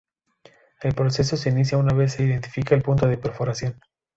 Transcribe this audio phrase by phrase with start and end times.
[0.81, 3.79] El proceso se inicia una vez se identifica el punto de perforación.